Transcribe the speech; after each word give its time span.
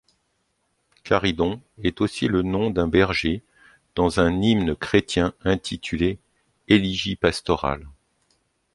Corydon 1.05 1.61
est 1.83 2.01
aussi 2.01 2.27
le 2.27 2.41
nom 2.41 2.71
d'un 2.71 2.87
berger 2.87 3.43
dans 3.93 4.19
un 4.19 4.41
hymne 4.41 4.75
chrétien 4.75 5.35
intitulé 5.45 6.17
Elegy 6.67 7.15
pastorale. 7.15 7.85